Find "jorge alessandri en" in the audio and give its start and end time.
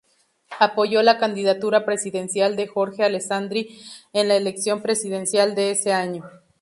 2.65-4.29